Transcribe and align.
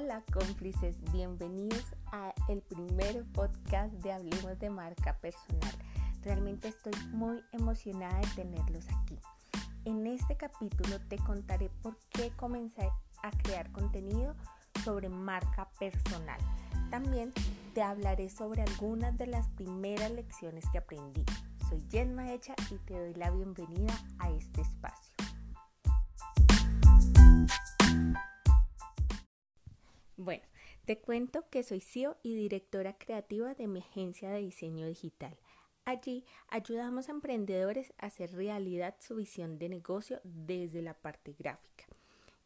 Hola 0.00 0.22
cómplices, 0.32 0.94
bienvenidos 1.10 1.84
a 2.12 2.32
el 2.48 2.62
primer 2.62 3.24
podcast 3.32 3.92
de 3.94 4.12
Hablemos 4.12 4.56
de 4.60 4.70
Marca 4.70 5.18
Personal. 5.18 5.74
Realmente 6.22 6.68
estoy 6.68 6.92
muy 7.08 7.42
emocionada 7.50 8.16
de 8.20 8.28
tenerlos 8.36 8.86
aquí. 8.90 9.18
En 9.84 10.06
este 10.06 10.36
capítulo 10.36 11.00
te 11.08 11.16
contaré 11.16 11.68
por 11.82 11.98
qué 12.10 12.30
comencé 12.36 12.88
a 13.24 13.30
crear 13.42 13.72
contenido 13.72 14.36
sobre 14.84 15.08
marca 15.08 15.68
personal. 15.80 16.38
También 16.90 17.32
te 17.74 17.82
hablaré 17.82 18.30
sobre 18.30 18.62
algunas 18.62 19.18
de 19.18 19.26
las 19.26 19.48
primeras 19.48 20.12
lecciones 20.12 20.64
que 20.70 20.78
aprendí. 20.78 21.24
Soy 21.68 21.84
Jen 21.90 22.14
Maecha 22.14 22.54
y 22.70 22.76
te 22.86 22.96
doy 22.96 23.14
la 23.14 23.32
bienvenida 23.32 23.94
a 24.20 24.30
este 24.30 24.60
espacio. 24.60 25.07
Bueno, 30.28 30.44
te 30.84 30.98
cuento 30.98 31.48
que 31.48 31.62
soy 31.62 31.80
CEO 31.80 32.18
y 32.22 32.34
directora 32.34 32.98
creativa 32.98 33.54
de 33.54 33.66
mi 33.66 33.80
agencia 33.80 34.28
de 34.28 34.40
diseño 34.40 34.86
digital. 34.86 35.34
Allí 35.86 36.26
ayudamos 36.48 37.08
a 37.08 37.12
emprendedores 37.12 37.94
a 37.96 38.08
hacer 38.08 38.32
realidad 38.32 38.94
su 39.00 39.16
visión 39.16 39.58
de 39.58 39.70
negocio 39.70 40.20
desde 40.24 40.82
la 40.82 40.92
parte 40.92 41.34
gráfica. 41.38 41.86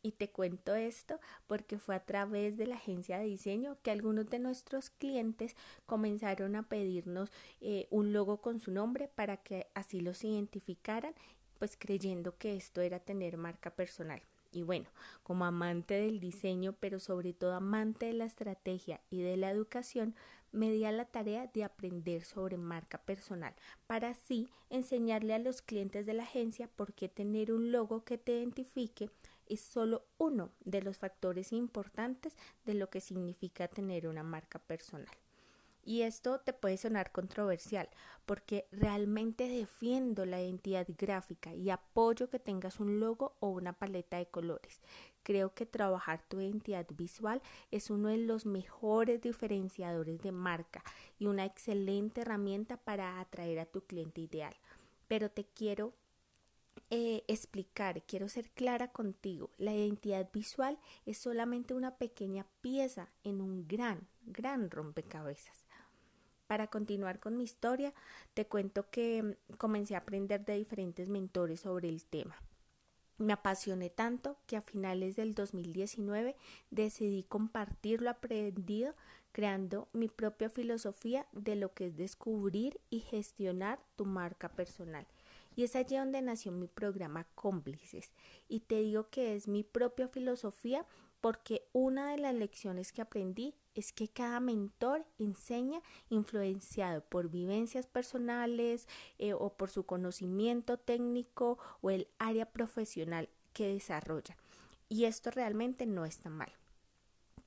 Y 0.01 0.13
te 0.13 0.31
cuento 0.31 0.77
esto 0.77 1.19
porque 1.49 1.77
fue 1.77 1.97
a 1.97 2.05
través 2.05 2.57
de 2.57 2.69
la 2.69 2.77
agencia 2.77 3.19
de 3.19 3.25
diseño 3.25 3.77
que 3.83 3.91
algunos 3.91 4.31
de 4.31 4.39
nuestros 4.39 4.91
clientes 4.91 5.57
comenzaron 5.85 6.55
a 6.55 6.69
pedirnos 6.69 7.33
eh, 7.61 7.89
un 7.91 8.13
logo 8.13 8.41
con 8.41 8.61
su 8.61 8.71
nombre 8.71 9.09
para 9.09 9.39
que 9.39 9.67
así 9.75 10.01
los 10.01 10.23
identificaran, 10.23 11.15
pues 11.59 11.77
creyendo 11.77 12.39
que 12.39 12.55
esto 12.55 12.81
era 12.81 13.01
tener 13.01 13.39
marca 13.39 13.75
personal. 13.75 14.23
Y 14.53 14.63
bueno, 14.63 14.87
como 15.23 15.45
amante 15.45 15.95
del 15.95 16.21
diseño, 16.21 16.75
pero 16.79 17.01
sobre 17.01 17.33
todo 17.33 17.55
amante 17.55 18.07
de 18.07 18.13
la 18.13 18.25
estrategia 18.27 19.01
y 19.11 19.23
de 19.23 19.37
la 19.37 19.51
educación, 19.51 20.15
me 20.53 20.71
di 20.71 20.85
a 20.85 20.93
la 20.93 21.07
tarea 21.07 21.47
de 21.47 21.65
aprender 21.65 22.25
sobre 22.25 22.59
marca 22.59 22.99
personal 22.99 23.55
para 23.87 24.11
así 24.11 24.49
enseñarle 24.69 25.35
a 25.35 25.39
los 25.39 25.63
clientes 25.63 26.05
de 26.05 26.13
la 26.13 26.25
agencia 26.25 26.69
por 26.69 26.93
qué 26.93 27.09
tener 27.09 27.53
un 27.53 27.73
logo 27.73 28.05
que 28.05 28.19
te 28.19 28.39
identifique 28.39 29.11
es 29.47 29.61
solo 29.61 30.05
uno 30.19 30.51
de 30.65 30.83
los 30.83 30.99
factores 30.99 31.53
importantes 31.53 32.37
de 32.65 32.75
lo 32.75 32.91
que 32.91 33.01
significa 33.01 33.69
tener 33.69 34.07
una 34.07 34.23
marca 34.23 34.59
personal. 34.59 35.17
Y 35.85 36.03
esto 36.03 36.39
te 36.39 36.53
puede 36.53 36.77
sonar 36.77 37.11
controversial 37.11 37.89
porque 38.25 38.67
realmente 38.71 39.49
defiendo 39.49 40.25
la 40.25 40.41
identidad 40.41 40.87
gráfica 40.97 41.55
y 41.55 41.71
apoyo 41.71 42.31
que 42.31 42.39
tengas 42.39 42.79
un 42.79 43.01
logo 43.01 43.35
o 43.41 43.49
una 43.49 43.73
paleta 43.73 44.19
de 44.19 44.27
colores. 44.27 44.81
Creo 45.25 45.55
que 45.55 45.67
trabajar 45.67 46.23
tu 46.29 46.41
identidad 46.41 46.87
visual 46.97 47.43
es 47.71 47.91
uno 47.91 48.09
de 48.09 48.19
los 48.19 48.47
mejores 48.47 49.21
diferenciadores 49.21 50.21
de 50.23 50.33
marca 50.33 50.85
y 51.19 51.27
una 51.27 51.45
excelente 51.45 52.21
herramienta 52.21 52.77
para 52.77 53.21
atraer 53.21 53.59
a 53.59 53.67
tu 53.67 53.85
cliente 53.85 54.21
ideal. 54.21 54.55
Pero 55.09 55.31
te 55.31 55.45
quiero 55.45 55.95
eh, 56.91 57.25
explicar, 57.27 58.03
quiero 58.03 58.29
ser 58.29 58.51
clara 58.51 58.89
contigo. 58.89 59.51
La 59.59 59.73
identidad 59.73 60.29
visual 60.33 60.79
es 61.07 61.19
solamente 61.19 61.75
una 61.75 61.97
pequeña 61.97 62.47
pieza 62.61 63.09
en 63.25 63.41
un 63.41 63.67
gran, 63.67 64.07
gran 64.27 64.71
rompecabezas. 64.71 65.65
Para 66.53 66.67
continuar 66.67 67.19
con 67.19 67.39
mi 67.39 67.45
historia, 67.45 67.95
te 68.35 68.47
cuento 68.47 68.91
que 68.91 69.23
mm, 69.23 69.55
comencé 69.57 69.95
a 69.95 70.01
aprender 70.01 70.45
de 70.45 70.59
diferentes 70.59 71.09
mentores 71.09 71.61
sobre 71.61 71.89
el 71.89 72.05
tema. 72.05 72.37
Me 73.17 73.33
apasioné 73.33 73.89
tanto 73.89 74.37
que 74.47 74.59
a 74.59 74.61
finales 74.61 75.17
del 75.17 75.35
2019 75.35 76.37
decidí 76.71 77.23
compartir 77.23 78.03
lo 78.03 78.11
aprendido 78.11 78.95
creando 79.33 79.89
mi 79.95 80.09
propia 80.09 80.51
filosofía 80.51 81.27
de 81.33 81.57
lo 81.57 81.73
que 81.73 81.87
es 81.87 81.97
descubrir 81.97 82.83
y 82.91 83.01
gestionar 83.01 83.81
tu 83.97 84.05
marca 84.05 84.51
personal. 84.51 85.07
Y 85.57 85.65
es 85.65 85.75
allí 85.75 85.97
donde 85.97 86.21
nació 86.21 86.53
mi 86.53 86.67
programa 86.67 87.27
Cómplices. 87.35 88.13
Y 88.47 88.61
te 88.61 88.83
digo 88.83 89.09
que 89.09 89.35
es 89.35 89.49
mi 89.49 89.65
propia 89.65 90.07
filosofía 90.07 90.85
porque 91.23 91.69
una 91.73 92.11
de 92.11 92.19
las 92.19 92.35
lecciones 92.35 92.93
que 92.93 93.01
aprendí 93.01 93.55
es 93.75 93.93
que 93.93 94.09
cada 94.09 94.41
mentor 94.41 95.07
enseña 95.21 95.81
influenciado 96.11 97.01
por 97.03 97.31
vivencias 97.31 97.87
personales 97.87 98.89
eh, 99.19 99.33
o 99.33 99.55
por 99.55 99.71
su 99.71 99.87
conocimiento 99.87 100.79
técnico 100.79 101.59
o 101.81 101.91
el 101.91 102.09
área 102.19 102.47
profesional 102.47 103.29
que 103.53 103.69
desarrolla. 103.69 104.37
Y 104.89 105.05
esto 105.05 105.31
realmente 105.31 105.87
no 105.87 106.05
está 106.05 106.29
mal. 106.29 106.53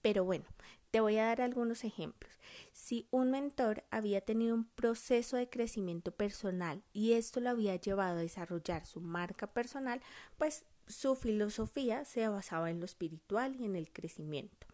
Pero 0.01 0.23
bueno, 0.23 0.45
te 0.95 1.01
voy 1.01 1.17
a 1.17 1.25
dar 1.25 1.41
algunos 1.41 1.83
ejemplos. 1.83 2.31
Si 2.71 3.05
un 3.11 3.29
mentor 3.29 3.83
había 3.91 4.21
tenido 4.21 4.55
un 4.55 4.63
proceso 4.63 5.35
de 5.35 5.49
crecimiento 5.49 6.13
personal 6.13 6.83
y 6.93 7.11
esto 7.15 7.41
lo 7.41 7.49
había 7.49 7.75
llevado 7.75 8.19
a 8.19 8.21
desarrollar 8.21 8.85
su 8.85 9.01
marca 9.01 9.45
personal, 9.45 9.99
pues 10.37 10.63
su 10.87 11.17
filosofía 11.17 12.05
se 12.05 12.25
basaba 12.29 12.69
en 12.69 12.79
lo 12.79 12.85
espiritual 12.85 13.57
y 13.57 13.65
en 13.65 13.75
el 13.75 13.91
crecimiento. 13.91 14.67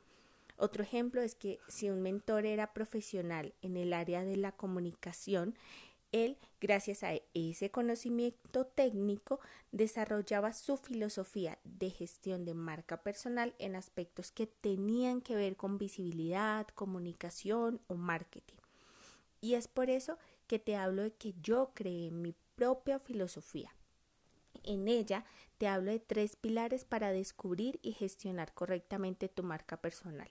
Otro 0.58 0.84
ejemplo 0.84 1.24
es 1.24 1.34
que 1.34 1.58
si 1.68 1.90
un 1.90 2.04
mentor 2.04 2.46
era 2.46 2.72
profesional 2.72 3.56
en 3.64 3.76
el 3.76 3.92
área 3.92 4.24
de 4.24 4.38
la 4.38 4.52
comunicación, 4.52 5.56
él, 6.12 6.38
gracias 6.60 7.04
a 7.04 7.14
ese 7.34 7.72
conocimiento 7.72 8.66
técnico, 8.66 9.40
desarrollaba 9.72 10.54
su 10.54 10.78
filosofía 10.78 11.60
de 11.64 11.90
gestión 11.90 12.46
de 12.46 12.54
marca 12.54 13.02
personal 13.02 13.56
en 13.60 13.76
aspectos 13.76 14.32
que 14.32 14.48
tenían 14.48 15.22
que 15.22 15.36
ver 15.36 15.56
con 15.56 15.78
visibilidad, 15.78 16.68
comunicación 16.68 17.82
o 17.88 17.96
marketing. 17.96 18.58
Y 19.40 19.56
es 19.56 19.68
por 19.68 19.90
eso 19.90 20.18
que 20.48 20.60
te 20.60 20.76
hablo 20.76 21.04
de 21.04 21.14
que 21.14 21.34
yo 21.42 21.72
creé 21.74 22.12
mi 22.12 22.36
propia 22.56 23.00
filosofía. 23.00 23.74
En 24.64 24.88
ella 24.88 25.26
te 25.58 25.68
hablo 25.68 25.92
de 25.92 26.00
tres 26.00 26.36
pilares 26.36 26.86
para 26.86 27.12
descubrir 27.12 27.80
y 27.82 27.94
gestionar 27.94 28.54
correctamente 28.54 29.30
tu 29.30 29.44
marca 29.44 29.78
personal. 29.78 30.30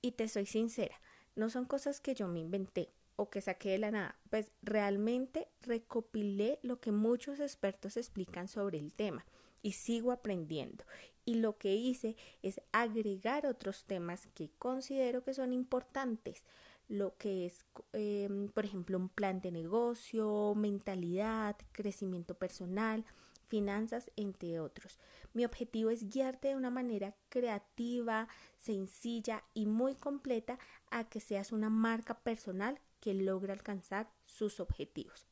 Y 0.00 0.12
te 0.12 0.28
soy 0.28 0.46
sincera, 0.46 1.00
no 1.34 1.50
son 1.50 1.64
cosas 1.64 2.00
que 2.00 2.14
yo 2.14 2.28
me 2.28 2.38
inventé 2.38 2.92
o 3.18 3.30
que 3.30 3.40
saqué 3.40 3.70
de 3.70 3.78
la 3.78 3.90
nada, 3.90 4.16
pues 4.30 4.52
realmente 4.62 5.48
recopilé 5.62 6.60
lo 6.62 6.80
que 6.80 6.92
muchos 6.92 7.40
expertos 7.40 7.96
explican 7.96 8.46
sobre 8.46 8.78
el 8.78 8.94
tema 8.94 9.26
y 9.60 9.72
sigo 9.72 10.12
aprendiendo. 10.12 10.84
Y 11.24 11.34
lo 11.34 11.58
que 11.58 11.74
hice 11.74 12.14
es 12.42 12.60
agregar 12.70 13.44
otros 13.44 13.84
temas 13.84 14.28
que 14.34 14.50
considero 14.56 15.24
que 15.24 15.34
son 15.34 15.52
importantes, 15.52 16.44
lo 16.86 17.16
que 17.16 17.46
es, 17.46 17.66
em, 17.92 18.50
por 18.50 18.64
ejemplo, 18.64 18.96
un 18.96 19.08
plan 19.08 19.40
de 19.40 19.50
negocio, 19.50 20.54
mentalidad, 20.54 21.56
crecimiento 21.72 22.36
personal, 22.36 23.04
finanzas, 23.48 24.12
entre 24.14 24.60
otros. 24.60 25.00
Mi 25.34 25.44
objetivo 25.44 25.90
es 25.90 26.08
guiarte 26.08 26.48
de 26.48 26.56
una 26.56 26.70
manera 26.70 27.16
creativa, 27.30 28.28
sencilla 28.58 29.42
y 29.54 29.66
muy 29.66 29.96
completa 29.96 30.56
a 30.92 31.08
que 31.08 31.18
seas 31.18 31.50
una 31.50 31.68
marca 31.68 32.20
personal 32.20 32.80
que 33.00 33.14
logre 33.14 33.52
alcanzar 33.52 34.10
sus 34.24 34.60
objetivos. 34.60 35.28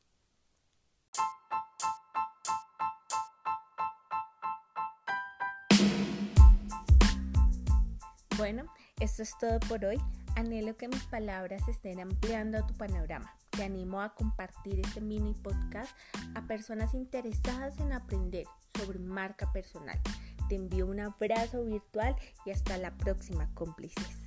Bueno, 8.36 8.66
esto 9.00 9.22
es 9.22 9.36
todo 9.38 9.58
por 9.60 9.84
hoy. 9.84 9.98
Anhelo 10.36 10.76
que 10.76 10.88
mis 10.88 11.04
palabras 11.04 11.66
estén 11.68 12.00
ampliando 12.00 12.66
tu 12.66 12.74
panorama. 12.74 13.34
Te 13.48 13.64
animo 13.64 14.02
a 14.02 14.14
compartir 14.14 14.80
este 14.80 15.00
mini 15.00 15.32
podcast 15.32 15.96
a 16.34 16.46
personas 16.46 16.92
interesadas 16.92 17.80
en 17.80 17.94
aprender 17.94 18.44
sobre 18.76 18.98
marca 18.98 19.50
personal. 19.52 19.98
Te 20.50 20.56
envío 20.56 20.86
un 20.86 21.00
abrazo 21.00 21.64
virtual 21.64 22.14
y 22.44 22.50
hasta 22.50 22.76
la 22.76 22.94
próxima, 22.98 23.48
cómplices. 23.54 24.25